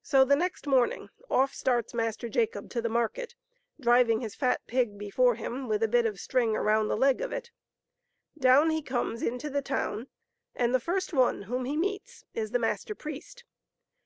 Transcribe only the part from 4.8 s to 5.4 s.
before